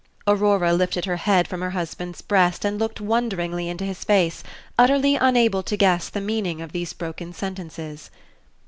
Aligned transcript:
Aurora 0.25 0.73
lifted 0.73 1.05
her 1.05 1.17
head 1.17 1.47
from 1.47 1.61
her 1.61 1.69
husband's 1.69 2.23
breast, 2.23 2.65
and 2.65 2.79
looked 2.79 2.99
wonderingly 2.99 3.69
into 3.69 3.85
his 3.85 4.03
face, 4.03 4.41
utterly 4.75 5.13
unable 5.15 5.61
to 5.61 5.77
guess 5.77 6.09
the 6.09 6.19
meaning 6.19 6.59
of 6.59 6.71
these 6.71 6.91
broken 6.91 7.33
sentences. 7.33 8.09